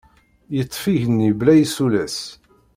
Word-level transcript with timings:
Yeṭṭef 0.55 0.83
igenni 0.93 1.31
bla 1.39 1.53
isulas. 1.63 2.17